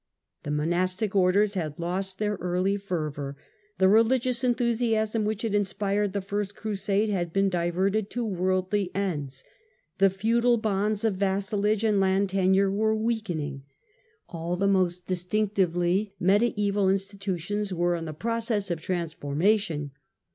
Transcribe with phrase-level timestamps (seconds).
[0.41, 3.37] The monastic Orders had lost their early fervour,
[3.77, 9.43] the religious enthusiasm which had inspired the First Crusade had been diverted to worldly ends,
[9.99, 13.61] the feudal bonds of vassalage and land tenure were weakening;
[14.27, 19.91] all the most distinctively mediaeval institutions were in process of transformation.